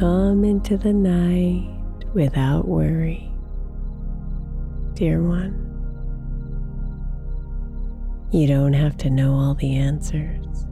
Come 0.00 0.44
into 0.44 0.78
the 0.78 0.94
night 0.94 1.68
without 2.14 2.66
worry, 2.66 3.30
dear 4.94 5.22
one. 5.22 5.52
You 8.32 8.46
don't 8.46 8.72
have 8.72 8.96
to 8.96 9.10
know 9.10 9.34
all 9.34 9.52
the 9.52 9.76
answers. 9.76 10.64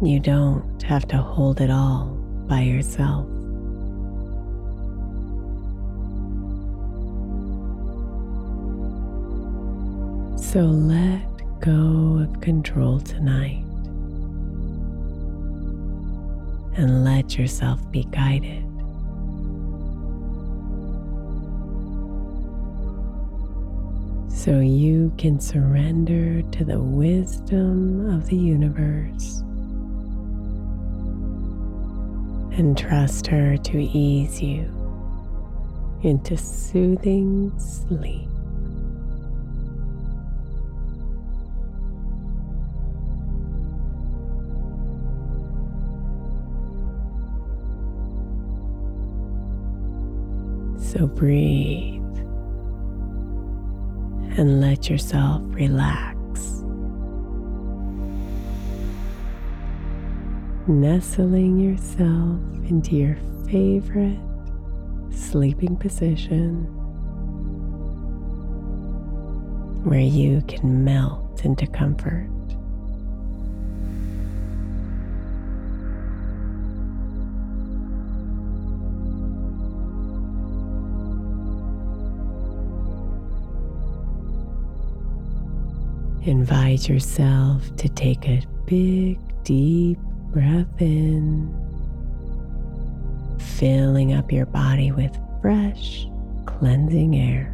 You 0.00 0.20
don't 0.20 0.80
have 0.84 1.08
to 1.08 1.16
hold 1.16 1.60
it 1.60 1.72
all 1.72 2.06
by 2.46 2.60
yourself. 2.60 3.26
So 10.40 10.60
let 10.60 11.26
go 11.58 12.20
of 12.22 12.40
control 12.40 13.00
tonight 13.00 13.65
and 16.76 17.04
let 17.04 17.38
yourself 17.38 17.80
be 17.90 18.04
guided. 18.04 18.64
So 24.30 24.60
you 24.60 25.12
can 25.18 25.40
surrender 25.40 26.42
to 26.42 26.64
the 26.64 26.78
wisdom 26.80 28.14
of 28.14 28.26
the 28.26 28.36
universe 28.36 29.40
and 32.58 32.78
trust 32.78 33.26
her 33.26 33.56
to 33.56 33.78
ease 33.78 34.40
you 34.40 34.70
into 36.02 36.36
soothing 36.36 37.52
sleep. 37.58 38.28
So 50.96 51.06
breathe 51.06 52.00
and 54.38 54.62
let 54.62 54.88
yourself 54.88 55.42
relax. 55.48 56.62
Nestling 60.66 61.58
yourself 61.60 62.40
into 62.70 62.96
your 62.96 63.18
favorite 63.46 64.18
sleeping 65.10 65.76
position 65.76 66.64
where 69.84 70.00
you 70.00 70.40
can 70.48 70.82
melt 70.82 71.44
into 71.44 71.66
comfort. 71.66 72.30
Invite 86.26 86.88
yourself 86.88 87.76
to 87.76 87.88
take 87.88 88.26
a 88.26 88.42
big, 88.64 89.16
deep 89.44 89.96
breath 90.32 90.66
in, 90.80 91.54
filling 93.38 94.12
up 94.12 94.32
your 94.32 94.46
body 94.46 94.90
with 94.90 95.16
fresh, 95.40 96.08
cleansing 96.44 97.14
air. 97.14 97.52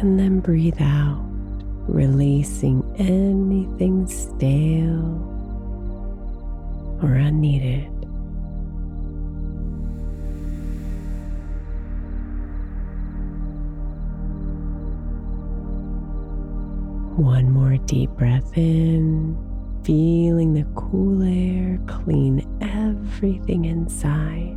And 0.00 0.18
then 0.18 0.40
breathe 0.40 0.80
out, 0.80 1.22
releasing 1.86 2.82
anything 2.96 4.06
stale 4.06 5.12
or 7.02 7.12
unneeded. 7.12 7.97
One 17.18 17.50
more 17.50 17.76
deep 17.78 18.10
breath 18.10 18.56
in, 18.56 19.36
feeling 19.82 20.54
the 20.54 20.64
cool 20.76 21.20
air 21.24 21.80
clean 21.88 22.46
everything 22.60 23.64
inside. 23.64 24.54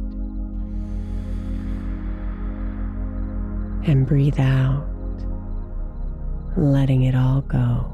And 3.89 4.05
breathe 4.05 4.39
out, 4.39 4.85
letting 6.55 7.01
it 7.01 7.15
all 7.15 7.41
go. 7.41 7.91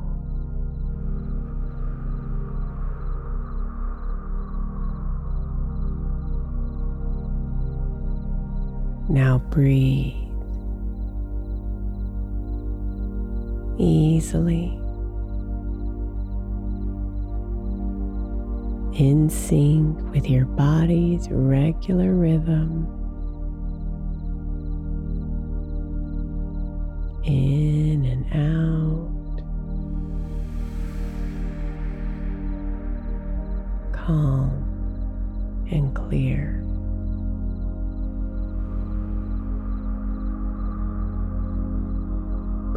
Now 9.08 9.38
breathe 9.50 10.27
easily 13.78 14.80
in 18.98 19.30
sync 19.30 19.96
with 20.12 20.28
your 20.28 20.46
body's 20.46 21.30
regular 21.30 22.14
rhythm. 22.14 22.88
In 27.24 28.06
and 28.06 28.26
out, 28.34 29.12
calm 33.94 34.50
and 35.70 35.94
clear. 35.96 36.64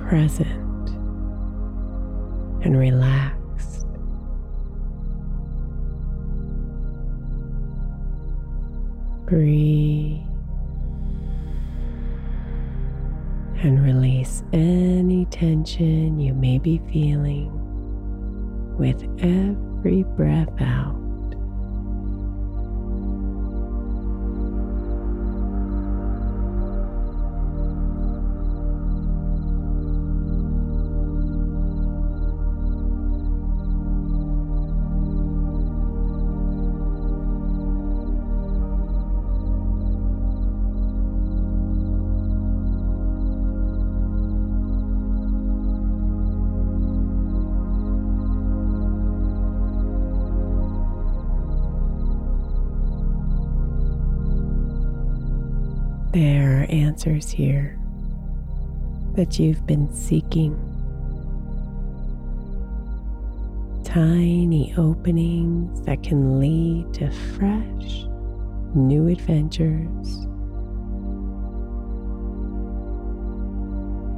Present 0.07 0.70
and 2.63 2.79
relaxed. 2.79 3.87
Breathe 9.27 10.19
and 13.63 13.83
release 13.83 14.43
any 14.53 15.27
tension 15.27 16.19
you 16.19 16.35
may 16.35 16.59
be 16.59 16.81
feeling 16.91 17.51
with 18.79 19.03
every 19.23 20.03
breath 20.17 20.49
out. 20.61 21.00
There 56.21 56.61
are 56.61 56.67
answers 56.69 57.31
here 57.31 57.79
that 59.15 59.39
you've 59.39 59.67
been 59.67 59.91
seeking. 59.91 60.55
Tiny 63.85 64.75
openings 64.77 65.81
that 65.87 66.03
can 66.03 66.39
lead 66.39 66.93
to 66.93 67.11
fresh, 67.11 68.05
new 68.75 69.09
adventures. 69.09 70.27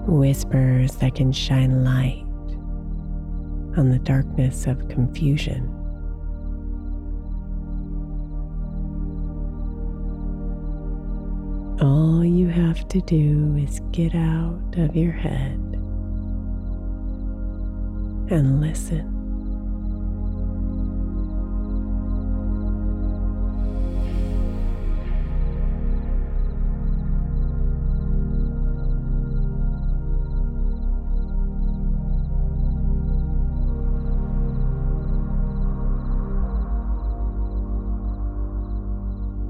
Whispers 0.09 0.97
that 0.97 1.15
can 1.15 1.31
shine 1.31 1.85
light 1.85 2.27
on 3.79 3.91
the 3.91 4.01
darkness 4.01 4.67
of 4.67 4.89
confusion. 4.89 5.82
All 11.83 12.25
you 12.25 12.47
have 12.47 12.87
to 12.91 13.01
do 13.01 13.57
is 13.57 13.81
get 13.91 14.15
out 14.15 14.75
of 14.77 14.95
your 14.95 15.11
head 15.11 15.59
and 18.31 18.61
listen. 18.61 19.09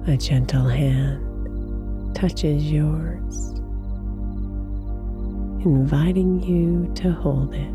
A 0.06 0.16
gentle 0.16 0.66
hand 0.66 1.31
touches 2.22 2.70
yours, 2.70 3.50
inviting 5.66 6.40
you 6.40 6.88
to 6.94 7.10
hold 7.10 7.52
it. 7.52 7.66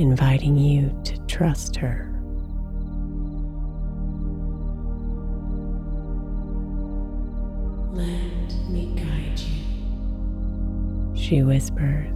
Inviting 0.00 0.56
you 0.56 0.98
to 1.04 1.18
trust 1.26 1.76
her. 1.76 2.10
Let 7.92 8.70
me 8.70 8.94
guide 8.96 9.38
you, 9.38 11.14
she 11.14 11.42
whispers. 11.42 12.15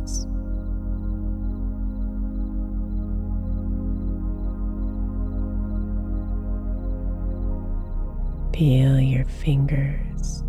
Feel 8.53 9.01
your 9.01 9.25
fingers 9.25 10.43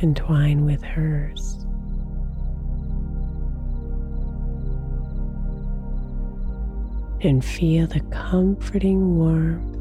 entwine 0.00 0.64
with 0.64 0.82
hers. 0.82 1.54
And 7.20 7.44
feel 7.44 7.88
the 7.88 8.00
comforting 8.12 9.18
warmth 9.18 9.74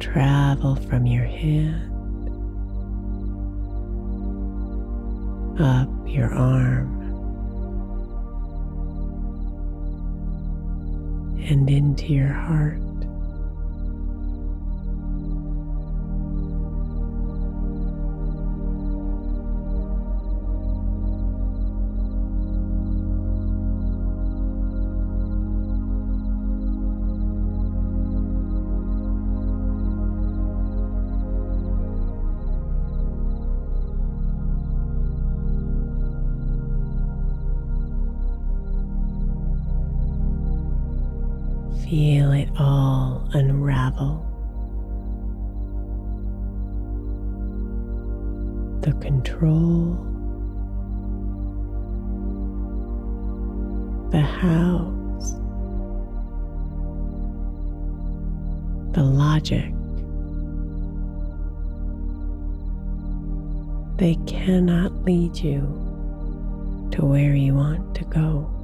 travel 0.00 0.76
from 0.76 1.06
your 1.06 1.24
hand 1.24 1.84
up 5.60 5.88
your 6.06 6.32
arm 6.32 6.94
and 11.50 11.68
into 11.68 12.06
your 12.06 12.32
heart. 12.32 12.87
Feel 41.88 42.32
it 42.32 42.50
all 42.58 43.26
unravel. 43.32 44.22
The 48.82 48.92
control, 49.00 49.94
the 54.10 54.20
house, 54.20 55.32
the 58.92 59.02
logic. 59.02 59.72
They 63.96 64.16
cannot 64.26 64.92
lead 65.04 65.38
you 65.38 65.60
to 66.90 67.06
where 67.06 67.34
you 67.34 67.54
want 67.54 67.94
to 67.94 68.04
go. 68.04 68.57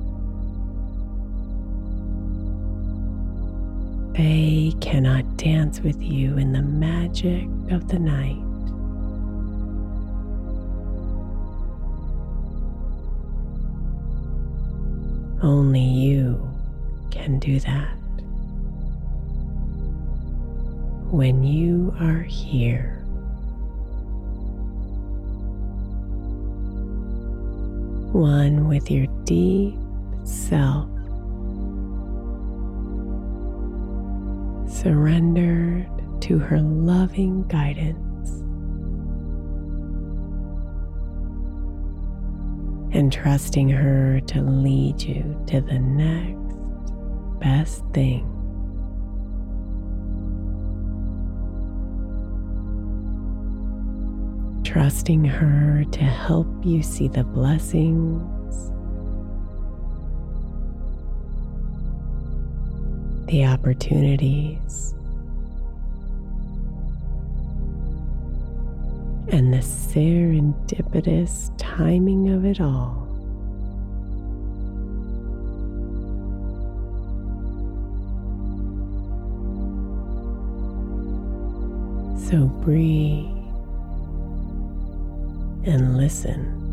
They 4.16 4.72
cannot 4.80 5.36
dance 5.36 5.80
with 5.80 6.00
you 6.00 6.38
in 6.38 6.52
the 6.52 6.62
magic 6.62 7.48
of 7.72 7.88
the 7.88 7.98
night. 7.98 8.38
Only 15.42 15.82
you 15.82 16.48
can 17.10 17.40
do 17.40 17.58
that. 17.58 17.90
When 21.10 21.42
you 21.42 21.92
are 21.98 22.22
here, 22.22 23.00
one 28.12 28.68
with 28.68 28.92
your 28.92 29.08
deep 29.24 29.74
self 30.22 30.88
surrendered 34.84 35.88
to 36.20 36.38
her 36.38 36.60
loving 36.60 37.42
guidance 37.48 38.28
and 42.94 43.10
trusting 43.10 43.70
her 43.70 44.20
to 44.26 44.42
lead 44.42 45.00
you 45.00 45.42
to 45.46 45.62
the 45.62 45.78
next 45.78 46.54
best 47.40 47.82
thing. 47.94 48.30
Trusting 54.64 55.24
her 55.24 55.84
to 55.92 56.04
help 56.04 56.46
you 56.62 56.82
see 56.82 57.08
the 57.08 57.24
blessings 57.24 58.33
the 63.26 63.44
opportunities, 63.44 64.94
and 69.28 69.52
the 69.52 69.58
serendipitous 69.58 71.50
timing 71.58 72.28
of 72.30 72.44
it 72.44 72.60
all. 72.60 73.00
So 82.30 82.46
breathe 82.46 83.26
and 85.66 85.96
listen. 85.96 86.63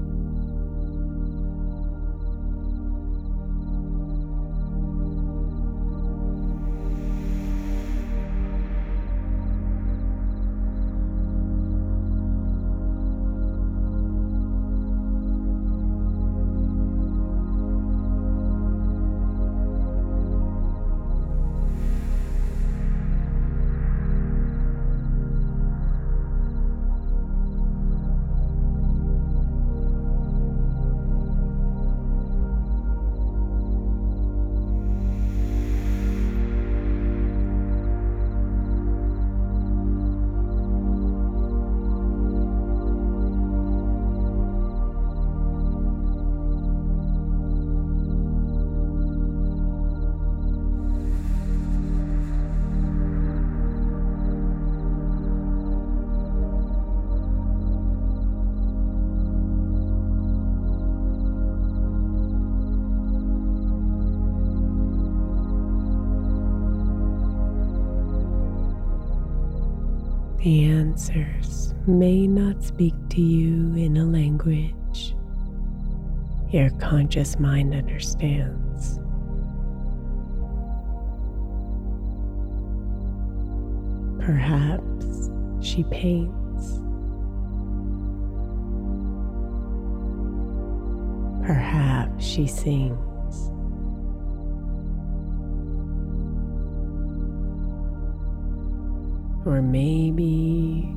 Answers 70.91 71.74
may 71.88 72.27
not 72.27 72.62
speak 72.62 72.93
to 73.10 73.21
you 73.21 73.74
in 73.81 73.95
a 73.95 74.03
language 74.03 75.15
your 76.50 76.69
conscious 76.81 77.39
mind 77.39 77.74
understands. 77.74 79.00
Perhaps 84.19 85.29
she 85.65 85.86
paints. 85.86 86.81
Perhaps 91.48 92.25
she 92.25 92.48
sings. 92.48 93.11
Or 99.45 99.62
maybe 99.62 100.93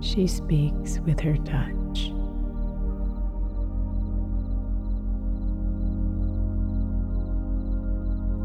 she 0.00 0.26
speaks 0.26 0.98
with 1.00 1.20
her 1.20 1.36
touch. 1.38 2.12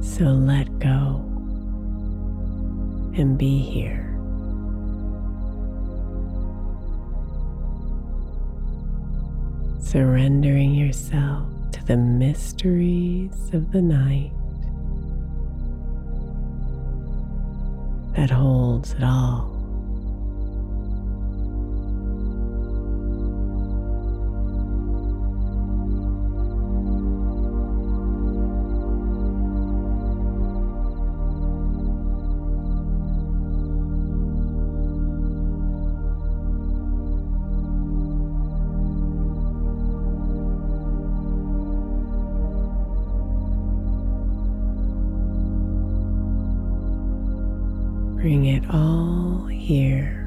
So 0.01 0.25
let 0.25 0.79
go 0.79 1.21
and 3.15 3.37
be 3.37 3.59
here. 3.59 4.09
Surrendering 9.81 10.73
yourself 10.73 11.47
to 11.73 11.83
the 11.85 11.97
mysteries 11.97 13.49
of 13.53 13.71
the 13.71 13.81
night 13.81 14.31
that 18.23 18.31
holds 18.31 18.93
it 18.93 19.03
all. 19.03 19.52
It 48.53 48.63
all 48.69 49.47
here. 49.47 50.19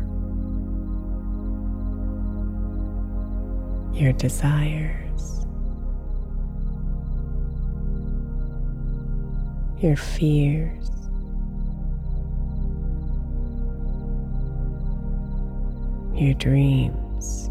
Your 3.94 4.12
desires, 4.12 5.46
your 9.78 9.96
fears, 9.96 10.90
your 16.14 16.34
dreams. 16.34 17.50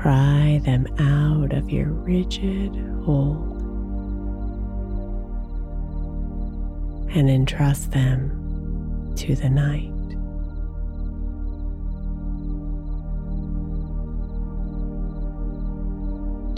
Pry 0.00 0.60
them 0.64 0.86
out 0.98 1.52
of 1.52 1.56
of 1.56 1.70
your 1.70 1.88
rigid 1.88 2.74
hold 3.04 3.55
and 7.16 7.30
entrust 7.30 7.92
them 7.92 8.30
to 9.16 9.34
the 9.34 9.48
night. 9.48 9.90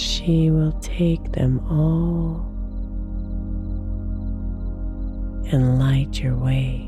She 0.00 0.50
will 0.50 0.72
take 0.80 1.30
them 1.30 1.60
all 1.70 2.44
and 5.52 5.78
light 5.78 6.20
your 6.20 6.34
way. 6.34 6.87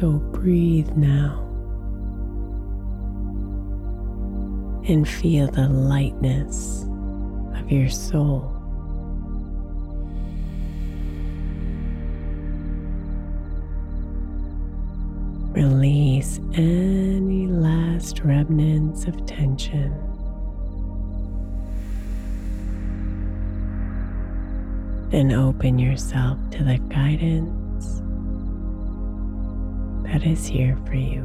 So 0.00 0.12
breathe 0.12 0.88
now 0.96 1.46
and 4.88 5.06
feel 5.06 5.46
the 5.48 5.68
lightness 5.68 6.86
of 7.54 7.70
your 7.70 7.90
soul. 7.90 8.50
Release 15.52 16.40
any 16.54 17.46
last 17.46 18.20
remnants 18.20 19.04
of 19.04 19.26
tension. 19.26 19.92
And 25.12 25.30
open 25.34 25.78
yourself 25.78 26.38
to 26.52 26.64
the 26.64 26.78
guidance 26.88 27.59
that 30.10 30.26
is 30.26 30.44
here 30.44 30.76
for 30.86 30.94
you. 30.94 31.24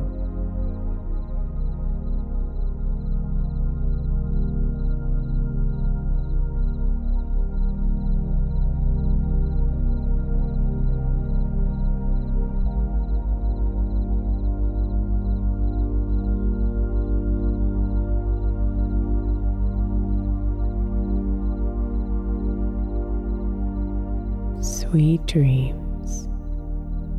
Sweet 24.62 25.26
dreams, 25.26 26.30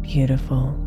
beautiful 0.03 0.86